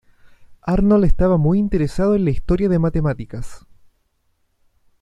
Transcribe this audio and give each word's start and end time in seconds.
Arnold 0.63 1.05
estaba 1.05 1.37
muy 1.37 1.59
interesado 1.59 2.15
en 2.15 2.25
la 2.25 2.31
historia 2.31 2.67
de 2.69 2.79
matemáticas. 2.79 3.67